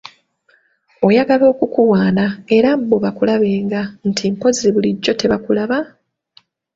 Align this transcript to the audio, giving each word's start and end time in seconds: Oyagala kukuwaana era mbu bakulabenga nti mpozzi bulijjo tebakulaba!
Oyagala 1.07 1.45
kukuwaana 1.59 2.25
era 2.57 2.69
mbu 2.79 2.97
bakulabenga 3.03 3.81
nti 4.09 4.25
mpozzi 4.33 4.67
bulijjo 4.73 5.11
tebakulaba! 5.19 5.77